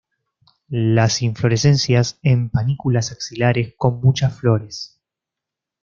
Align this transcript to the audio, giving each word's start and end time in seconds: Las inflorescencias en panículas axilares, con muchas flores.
Las 0.67 1.21
inflorescencias 1.21 2.17
en 2.23 2.49
panículas 2.49 3.11
axilares, 3.11 3.75
con 3.77 4.01
muchas 4.01 4.35
flores. 4.35 4.99